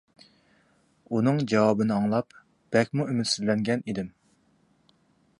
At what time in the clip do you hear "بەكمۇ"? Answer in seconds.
2.75-3.05